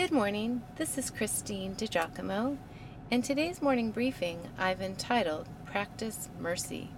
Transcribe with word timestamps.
Good 0.00 0.12
morning. 0.12 0.62
This 0.76 0.96
is 0.96 1.10
Christine 1.10 1.74
DiGiacomo. 1.74 2.56
In 3.10 3.20
today's 3.20 3.60
morning 3.60 3.90
briefing, 3.90 4.48
I've 4.56 4.80
entitled 4.80 5.46
Practice 5.66 6.30
Mercy. 6.40 6.88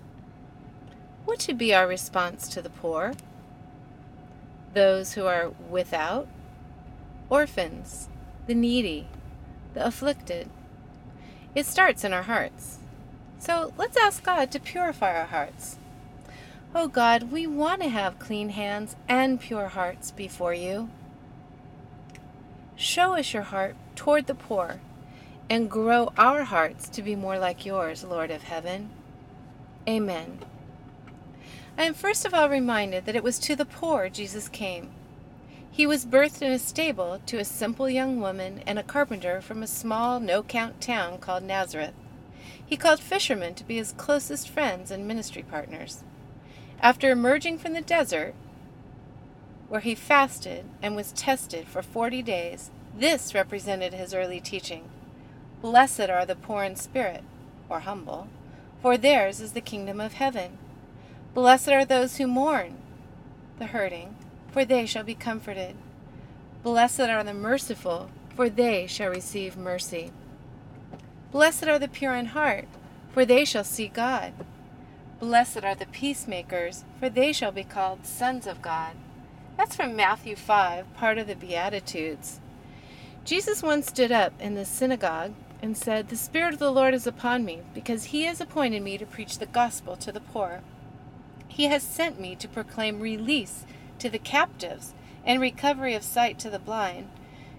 What 1.25 1.42
should 1.42 1.58
be 1.58 1.75
our 1.75 1.88
response 1.88 2.46
to 2.50 2.62
the 2.62 2.70
poor? 2.70 3.15
Those 4.73 5.15
who 5.15 5.26
are 5.26 5.50
without? 5.68 6.28
Orphans, 7.28 8.09
the 8.46 8.55
needy, 8.55 9.09
the 9.75 9.84
afflicted. 9.84 10.48
It 11.57 11.66
starts 11.66 12.05
in 12.05 12.12
our 12.12 12.23
hearts. 12.23 12.79
So 13.41 13.73
let's 13.77 13.96
ask 13.96 14.23
God 14.23 14.53
to 14.53 14.61
purify 14.61 15.19
our 15.19 15.27
hearts. 15.27 15.77
Oh 16.73 16.87
God, 16.87 17.32
we 17.32 17.48
want 17.48 17.82
to 17.82 17.89
have 17.89 18.21
clean 18.21 18.50
hands 18.50 18.95
and 19.09 19.41
pure 19.41 19.71
hearts 19.71 20.12
before 20.12 20.55
you. 20.55 20.89
Show 22.83 23.14
us 23.17 23.33
your 23.33 23.45
heart 23.45 23.77
toward 23.95 24.27
the 24.27 24.34
poor 24.34 24.80
and 25.48 25.70
grow 25.70 26.12
our 26.19 26.43
hearts 26.43 26.89
to 26.89 27.01
be 27.01 27.15
more 27.15 27.39
like 27.39 27.65
yours, 27.65 28.02
Lord 28.02 28.33
of 28.33 28.43
heaven. 28.43 28.91
Amen. 29.89 30.41
I 31.79 31.84
am 31.84 31.95
first 31.95 32.25
of 32.25 32.34
all 32.34 32.48
reminded 32.48 33.06
that 33.06 33.15
it 33.15 33.23
was 33.23 33.39
to 33.39 33.55
the 33.55 33.65
poor 33.65 34.09
Jesus 34.09 34.48
came. 34.48 34.91
He 35.70 35.87
was 35.87 36.05
birthed 36.05 36.42
in 36.42 36.51
a 36.51 36.59
stable 36.59 37.20
to 37.27 37.39
a 37.39 37.45
simple 37.45 37.89
young 37.89 38.20
woman 38.20 38.65
and 38.66 38.80
a 38.80 38.83
carpenter 38.83 39.41
from 39.41 39.62
a 39.62 39.69
small, 39.69 40.19
no 40.19 40.42
count 40.42 40.80
town 40.80 41.19
called 41.19 41.45
Nazareth. 41.45 41.95
He 42.67 42.77
called 42.77 42.98
fishermen 42.98 43.55
to 43.55 43.64
be 43.64 43.77
his 43.77 43.92
closest 43.92 44.48
friends 44.48 44.91
and 44.91 45.06
ministry 45.06 45.45
partners. 45.48 46.03
After 46.80 47.12
emerging 47.12 47.59
from 47.59 47.75
the 47.75 47.80
desert, 47.80 48.34
where 49.69 49.80
he 49.80 49.95
fasted 49.95 50.67
and 50.83 50.95
was 50.95 51.12
tested 51.12 51.67
for 51.67 51.80
forty 51.80 52.20
days, 52.20 52.70
this 52.95 53.34
represented 53.34 53.95
his 53.95 54.14
early 54.14 54.41
teaching. 54.41 54.84
Blessed 55.60 56.11
are 56.11 56.27
the 56.27 56.34
poor 56.34 56.64
in 56.64 56.77
spirit, 56.77 57.22
or 57.69 57.80
humble, 57.80 58.28
for 58.80 58.98
theirs 58.98 59.41
is 59.41 59.53
the 59.53 59.61
kingdom 59.61 60.00
of 60.00 60.14
heaven. 60.14 60.58
Blessed 61.34 61.69
are 61.69 61.84
those 61.84 62.17
who 62.17 62.27
mourn, 62.27 62.77
the 63.58 63.67
hurting, 63.67 64.17
for 64.50 64.64
they 64.64 64.84
shall 64.86 65.05
be 65.05 65.14
comforted. 65.14 65.77
Blessed 66.62 67.00
are 67.00 67.25
the 67.25 67.33
merciful, 67.33 68.11
for 68.36 68.50
they 68.50 68.86
shall 68.86 69.11
receive 69.11 69.56
mercy. 69.56 70.11
Blessed 71.30 71.69
are 71.69 71.78
the 71.78 71.89
pure 71.89 72.14
in 72.14 72.27
heart, 72.27 72.67
for 73.12 73.24
they 73.24 73.45
shall 73.45 73.64
see 73.64 73.89
God. 73.89 74.33
Blessed 75.20 75.64
are 75.64 75.74
the 75.74 75.86
peacemakers, 75.86 76.84
for 76.98 77.08
they 77.08 77.33
shall 77.33 77.52
be 77.52 77.64
called 77.64 78.05
sons 78.05 78.47
of 78.47 78.61
God. 78.61 78.97
That's 79.56 79.77
from 79.77 79.95
Matthew 79.95 80.34
5, 80.34 80.95
part 80.95 81.19
of 81.19 81.27
the 81.27 81.36
Beatitudes. 81.36 82.41
Jesus 83.25 83.62
once 83.62 83.87
stood 83.87 84.11
up 84.11 84.33
in 84.41 84.55
the 84.55 84.65
synagogue 84.65 85.33
and 85.62 85.77
said, 85.77 86.09
The 86.09 86.17
Spirit 86.17 86.55
of 86.55 86.59
the 86.59 86.73
Lord 86.73 86.92
is 86.92 87.06
upon 87.06 87.45
me, 87.45 87.61
because 87.73 88.06
he 88.06 88.25
has 88.25 88.41
appointed 88.41 88.83
me 88.83 88.98
to 88.98 89.06
preach 89.06 89.39
the 89.39 89.47
gospel 89.47 89.95
to 89.97 90.11
the 90.11 90.20
poor. 90.20 90.61
He 91.47 91.67
has 91.67 91.84
sent 91.84 92.19
me 92.19 92.34
to 92.34 92.48
proclaim 92.48 92.98
release 92.98 93.64
to 94.01 94.11
the 94.11 94.19
captives 94.19 94.92
and 95.25 95.41
recovery 95.41 95.95
of 95.95 96.03
sight 96.03 96.39
to 96.41 96.51
the 96.51 96.59
blind, 96.59 97.09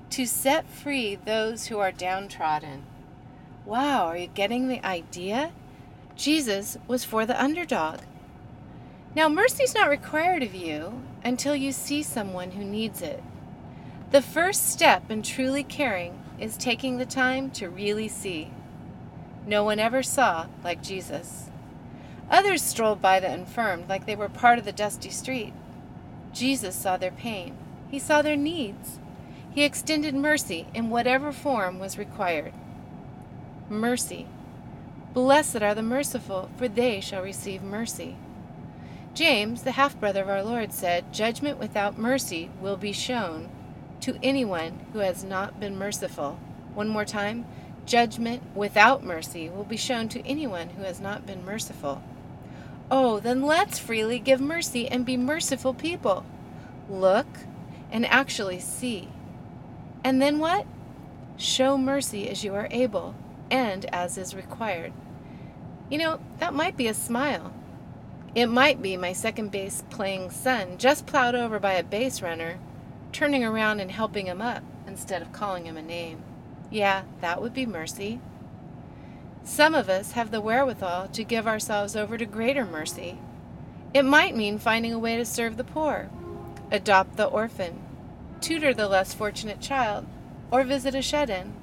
to 0.10 0.26
set 0.26 0.70
free 0.70 1.16
those 1.16 1.68
who 1.68 1.80
are 1.80 1.94
downtrodden. 1.94 2.84
Wow, 3.66 4.08
are 4.08 4.18
you 4.18 4.28
getting 4.28 4.68
the 4.68 4.86
idea? 4.86 5.54
Jesus 6.18 6.78
was 6.88 7.06
for 7.06 7.26
the 7.26 7.42
underdog. 7.42 8.02
Now, 9.16 9.30
mercy 9.30 9.64
is 9.64 9.74
not 9.74 9.90
required 9.90 10.44
of 10.44 10.54
you 10.54 11.02
until 11.24 11.56
you 11.56 11.72
see 11.72 12.04
someone 12.04 12.52
who 12.52 12.66
needs 12.66 13.02
it. 13.02 13.24
The 14.14 14.22
first 14.22 14.70
step 14.70 15.10
in 15.10 15.24
truly 15.24 15.64
caring 15.64 16.22
is 16.40 16.56
taking 16.56 16.98
the 17.00 17.06
time 17.06 17.50
to 17.54 17.68
really 17.68 18.08
see. 18.08 18.52
No 19.48 19.64
one 19.64 19.80
ever 19.80 20.04
saw 20.04 20.46
like 20.64 20.84
Jesus. 20.84 21.50
Others 22.30 22.62
strolled 22.62 23.02
by 23.02 23.20
the 23.20 23.34
infirmed 23.34 23.90
like 23.90 24.06
they 24.06 24.16
were 24.16 24.30
part 24.30 24.60
of 24.60 24.66
the 24.66 24.72
dusty 24.72 25.10
street. 25.10 25.52
Jesus 26.32 26.76
saw 26.76 26.96
their 26.96 27.10
pain. 27.10 27.58
He 27.90 27.98
saw 27.98 28.22
their 28.22 28.36
needs. 28.36 29.00
He 29.50 29.64
extended 29.64 30.14
mercy 30.14 30.68
in 30.76 30.92
whatever 30.92 31.32
form 31.32 31.80
was 31.80 31.98
required. 31.98 32.54
Mercy 33.68 34.28
Blessed 35.16 35.64
are 35.64 35.74
the 35.74 35.82
merciful, 35.82 36.52
for 36.56 36.68
they 36.68 37.00
shall 37.00 37.24
receive 37.24 37.64
mercy. 37.64 38.16
James, 39.16 39.64
the 39.64 39.72
half 39.72 40.00
brother 40.00 40.22
of 40.22 40.30
our 40.30 40.44
Lord, 40.44 40.72
said, 40.72 41.12
Judgment 41.12 41.58
without 41.58 41.98
mercy 41.98 42.52
will 42.62 42.78
be 42.78 42.92
shown 42.92 43.50
to 44.04 44.20
anyone 44.22 44.86
who 44.92 45.00
has 45.00 45.24
not 45.24 45.62
been 45.62 45.78
merciful. 45.78 46.38
One 46.74 46.90
more 46.90 47.06
time. 47.06 47.46
Judgment 47.86 48.44
without 48.56 49.04
mercy 49.04 49.50
will 49.50 49.64
be 49.64 49.78
shown 49.78 50.10
to 50.10 50.26
anyone 50.28 50.70
who 50.70 50.84
has 50.84 51.00
not 51.00 51.26
been 51.26 51.46
merciful. 51.46 52.04
Oh, 52.92 53.20
then 53.20 53.44
let's 53.44 53.80
freely 53.80 54.20
give 54.20 54.42
mercy 54.42 54.90
and 54.90 55.06
be 55.06 55.16
merciful 55.16 55.74
people. 55.74 56.26
Look 56.90 57.28
and 57.92 58.06
actually 58.06 58.60
see. 58.60 59.08
And 60.04 60.22
then 60.22 60.40
what? 60.40 60.66
Show 61.38 61.78
mercy 61.78 62.30
as 62.30 62.44
you 62.44 62.54
are 62.56 62.68
able 62.72 63.16
and 63.50 63.86
as 63.86 64.18
is 64.18 64.36
required. 64.36 64.92
You 65.90 65.98
know, 65.98 66.20
that 66.40 66.54
might 66.54 66.76
be 66.76 66.88
a 66.88 66.94
smile. 66.94 67.54
It 68.36 68.48
might 68.48 68.82
be 68.82 68.98
my 68.98 69.14
second 69.14 69.52
base 69.52 69.84
playing 69.90 70.32
son 70.32 70.78
just 70.78 71.06
plowed 71.06 71.36
over 71.36 71.60
by 71.60 71.74
a 71.74 71.84
base 71.84 72.22
runner, 72.22 72.60
turning 73.14 73.44
around 73.44 73.80
and 73.80 73.92
helping 73.92 74.26
him 74.26 74.42
up 74.42 74.64
instead 74.88 75.22
of 75.22 75.32
calling 75.32 75.66
him 75.66 75.78
a 75.78 75.82
name. 75.82 76.24
Yeah, 76.70 77.04
that 77.22 77.42
would 77.42 77.54
be 77.54 77.66
mercy. 77.66 78.20
Some 79.44 79.76
of 79.76 79.90
us 79.90 80.14
have 80.14 80.32
the 80.32 80.42
wherewithal 80.42 81.10
to 81.10 81.24
give 81.24 81.48
ourselves 81.48 81.96
over 81.96 82.18
to 82.18 82.26
greater 82.26 82.66
mercy. 82.66 83.20
It 83.94 84.04
might 84.04 84.36
mean 84.36 84.58
finding 84.58 84.94
a 84.94 85.00
way 85.00 85.18
to 85.18 85.26
serve 85.26 85.58
the 85.58 85.64
poor, 85.64 86.10
adopt 86.72 87.16
the 87.16 87.26
orphan, 87.26 87.80
tutor 88.42 88.74
the 88.74 88.88
less 88.88 89.14
fortunate 89.14 89.62
child, 89.62 90.08
or 90.50 90.64
visit 90.64 90.96
a 90.96 91.02
shed 91.02 91.30
in. 91.30 91.54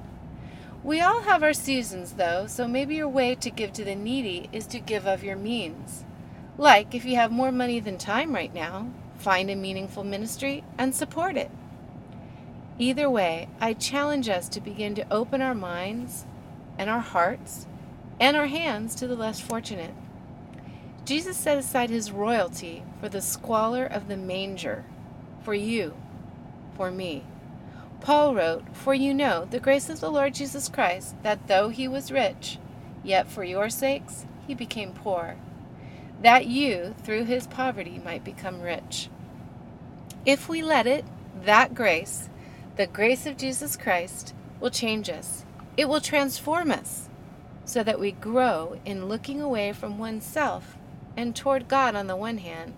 We 0.83 1.01
all 1.01 1.21
have 1.21 1.43
our 1.43 1.53
seasons, 1.53 2.13
though, 2.13 2.47
so 2.47 2.67
maybe 2.67 2.95
your 2.95 3.07
way 3.07 3.35
to 3.35 3.51
give 3.51 3.73
to 3.73 3.83
the 3.83 3.95
needy 3.95 4.49
is 4.51 4.65
to 4.67 4.79
give 4.79 5.05
of 5.05 5.23
your 5.23 5.35
means. 5.35 6.05
Like, 6.57 6.95
if 6.95 7.05
you 7.05 7.15
have 7.17 7.31
more 7.31 7.51
money 7.51 7.79
than 7.79 7.97
time 7.97 8.33
right 8.33 8.53
now, 8.53 8.87
find 9.21 9.49
a 9.49 9.55
meaningful 9.55 10.03
ministry 10.03 10.63
and 10.77 10.93
support 10.95 11.37
it. 11.37 11.51
Either 12.79 13.09
way, 13.09 13.47
I 13.59 13.73
challenge 13.73 14.27
us 14.27 14.49
to 14.49 14.59
begin 14.59 14.95
to 14.95 15.13
open 15.13 15.41
our 15.41 15.53
minds 15.53 16.25
and 16.79 16.89
our 16.89 16.99
hearts 16.99 17.67
and 18.19 18.35
our 18.35 18.47
hands 18.47 18.95
to 18.95 19.07
the 19.07 19.15
less 19.15 19.39
fortunate. 19.39 19.93
Jesus 21.05 21.37
set 21.37 21.59
aside 21.59 21.91
his 21.91 22.11
royalty 22.11 22.83
for 22.99 23.07
the 23.07 23.21
squalor 23.21 23.85
of 23.85 24.07
the 24.07 24.17
manger, 24.17 24.85
for 25.43 25.53
you, 25.53 25.95
for 26.75 26.89
me. 26.89 27.23
Paul 28.01 28.33
wrote, 28.33 28.63
For 28.73 28.95
you 28.95 29.13
know 29.13 29.45
the 29.45 29.59
grace 29.59 29.87
of 29.87 29.99
the 29.99 30.09
Lord 30.11 30.33
Jesus 30.33 30.67
Christ, 30.67 31.15
that 31.21 31.47
though 31.47 31.69
he 31.69 31.87
was 31.87 32.11
rich, 32.11 32.57
yet 33.03 33.29
for 33.29 33.43
your 33.43 33.69
sakes 33.69 34.25
he 34.47 34.55
became 34.55 34.93
poor, 34.93 35.35
that 36.23 36.47
you, 36.47 36.95
through 37.03 37.25
his 37.25 37.45
poverty, 37.45 38.01
might 38.03 38.23
become 38.23 38.61
rich. 38.61 39.10
If 40.25 40.47
we 40.47 40.61
let 40.61 40.85
it, 40.85 41.03
that 41.43 41.73
grace, 41.73 42.29
the 42.75 42.85
grace 42.85 43.25
of 43.25 43.37
Jesus 43.37 43.75
Christ, 43.75 44.35
will 44.59 44.69
change 44.69 45.09
us. 45.09 45.45
It 45.77 45.89
will 45.89 46.01
transform 46.01 46.71
us 46.71 47.09
so 47.65 47.83
that 47.83 47.99
we 47.99 48.11
grow 48.11 48.79
in 48.85 49.07
looking 49.07 49.41
away 49.41 49.73
from 49.73 49.97
oneself 49.97 50.77
and 51.17 51.35
toward 51.35 51.67
God 51.67 51.95
on 51.95 52.07
the 52.07 52.15
one 52.15 52.37
hand 52.37 52.75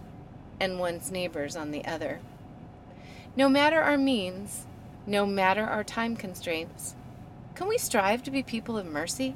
and 0.59 0.79
one's 0.79 1.11
neighbors 1.11 1.55
on 1.55 1.71
the 1.71 1.83
other. 1.85 2.19
No 3.35 3.49
matter 3.49 3.81
our 3.81 3.97
means, 3.97 4.65
no 5.05 5.25
matter 5.25 5.63
our 5.63 5.83
time 5.83 6.15
constraints. 6.15 6.95
Can 7.55 7.67
we 7.67 7.77
strive 7.77 8.23
to 8.23 8.31
be 8.31 8.41
people 8.41 8.77
of 8.77 8.85
mercy? 8.85 9.35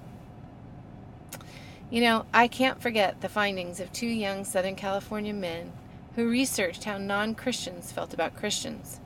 You 1.89 2.01
know, 2.01 2.25
I 2.33 2.47
can't 2.47 2.81
forget 2.81 3.21
the 3.21 3.29
findings 3.29 3.79
of 3.79 3.91
two 3.91 4.07
young 4.07 4.45
Southern 4.45 4.75
California 4.75 5.33
men 5.33 5.71
who 6.17 6.27
researched 6.27 6.85
how 6.85 6.97
non 6.97 7.35
Christians 7.35 7.91
felt 7.91 8.11
about 8.11 8.35
Christians. 8.35 8.99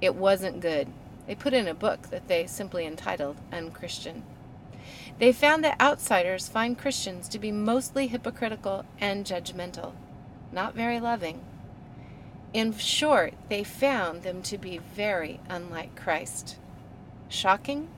It 0.00 0.14
wasn't 0.14 0.60
good. 0.60 0.86
They 1.26 1.34
put 1.34 1.52
in 1.52 1.66
a 1.66 1.74
book 1.74 2.10
that 2.10 2.28
they 2.28 2.46
simply 2.46 2.86
entitled 2.86 3.36
Unchristian. 3.52 4.22
They 5.18 5.32
found 5.32 5.64
that 5.64 5.80
outsiders 5.80 6.48
find 6.48 6.78
Christians 6.78 7.28
to 7.28 7.40
be 7.40 7.50
mostly 7.50 8.06
hypocritical 8.06 8.84
and 9.00 9.26
judgmental, 9.26 9.92
not 10.52 10.74
very 10.74 11.00
loving. 11.00 11.40
In 12.52 12.76
short, 12.76 13.34
they 13.48 13.64
found 13.64 14.22
them 14.22 14.40
to 14.42 14.56
be 14.56 14.78
very 14.78 15.40
unlike 15.48 15.96
Christ. 15.96 16.58
Shocking? 17.28 17.88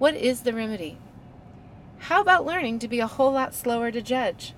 What 0.00 0.16
is 0.16 0.40
the 0.40 0.52
remedy? 0.52 0.98
How 1.98 2.20
about 2.20 2.46
learning 2.46 2.80
to 2.80 2.88
be 2.88 2.98
a 2.98 3.06
whole 3.06 3.32
lot 3.32 3.54
slower 3.54 3.92
to 3.92 4.02
judge 4.02 4.54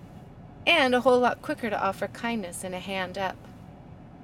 and 0.67 0.95
a 0.95 1.01
whole 1.01 1.21
lot 1.21 1.43
quicker 1.43 1.71
to 1.71 1.83
offer 1.83 2.09
kindness 2.09 2.65
and 2.65 2.75
a 2.75 2.81
hand 2.81 3.17
up? 3.19 3.37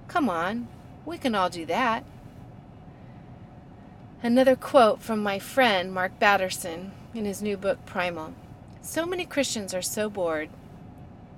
Come 0.08 0.28
on, 0.28 0.68
we 1.04 1.18
can 1.18 1.34
all 1.34 1.50
do 1.50 1.66
that. 1.66 2.04
Another 4.22 4.56
quote 4.56 5.02
from 5.02 5.22
my 5.22 5.38
friend 5.38 5.92
Mark 5.92 6.18
Batterson 6.18 6.92
in 7.14 7.24
his 7.24 7.42
new 7.42 7.56
book 7.56 7.84
Primal. 7.86 8.34
So 8.80 9.04
many 9.04 9.24
Christians 9.24 9.74
are 9.74 9.82
so 9.82 10.08
bored. 10.08 10.48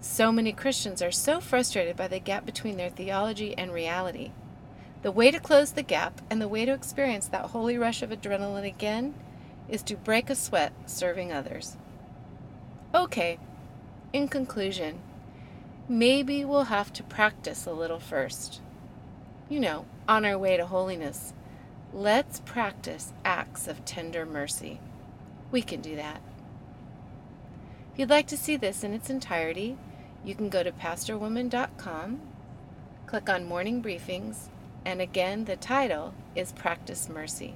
So 0.00 0.30
many 0.30 0.52
Christians 0.52 1.02
are 1.02 1.10
so 1.10 1.40
frustrated 1.40 1.96
by 1.96 2.08
the 2.08 2.20
gap 2.20 2.46
between 2.46 2.76
their 2.76 2.90
theology 2.90 3.56
and 3.58 3.72
reality. 3.72 4.30
The 5.02 5.10
way 5.10 5.30
to 5.30 5.40
close 5.40 5.72
the 5.72 5.82
gap 5.82 6.20
and 6.30 6.40
the 6.40 6.48
way 6.48 6.64
to 6.64 6.72
experience 6.72 7.26
that 7.28 7.46
holy 7.46 7.76
rush 7.76 8.02
of 8.02 8.10
adrenaline 8.10 8.66
again 8.66 9.14
is 9.68 9.82
to 9.84 9.96
break 9.96 10.30
a 10.30 10.34
sweat 10.34 10.72
serving 10.86 11.32
others. 11.32 11.76
Okay, 12.94 13.38
in 14.12 14.28
conclusion, 14.28 15.00
maybe 15.88 16.44
we'll 16.44 16.64
have 16.64 16.92
to 16.94 17.02
practice 17.02 17.66
a 17.66 17.72
little 17.72 18.00
first. 18.00 18.60
You 19.48 19.60
know, 19.60 19.86
on 20.06 20.24
our 20.24 20.38
way 20.38 20.56
to 20.56 20.66
holiness, 20.66 21.32
let's 21.92 22.40
practice 22.40 23.12
acts 23.24 23.68
of 23.68 23.84
tender 23.84 24.26
mercy. 24.26 24.80
We 25.50 25.62
can 25.62 25.80
do 25.80 25.96
that. 25.96 26.20
If 27.92 27.98
you'd 27.98 28.10
like 28.10 28.26
to 28.28 28.36
see 28.36 28.56
this 28.56 28.84
in 28.84 28.92
its 28.92 29.10
entirety, 29.10 29.76
you 30.24 30.34
can 30.34 30.48
go 30.48 30.62
to 30.62 30.72
pastorwoman.com, 30.72 32.20
click 33.06 33.28
on 33.28 33.44
Morning 33.44 33.82
Briefings, 33.82 34.48
and 34.84 35.00
again, 35.00 35.44
the 35.44 35.56
title 35.56 36.14
is 36.34 36.52
Practice 36.52 37.08
Mercy. 37.08 37.54